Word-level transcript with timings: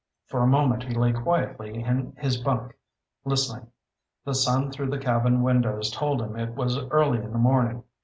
For 0.25 0.41
a 0.41 0.47
moment 0.47 0.81
he 0.81 0.95
lay 0.95 1.13
quietly 1.13 1.75
in 1.83 2.13
his 2.17 2.35
bunk, 2.37 2.73
listening. 3.23 3.67
The 4.25 4.33
sun 4.33 4.71
through 4.71 4.89
the 4.89 4.97
cabin 4.97 5.43
windows 5.43 5.91
told 5.91 6.23
him 6.23 6.35
it 6.39 6.55
was 6.55 6.75
early 6.89 7.19
in 7.19 7.31
the 7.31 7.37
morning. 7.37 7.83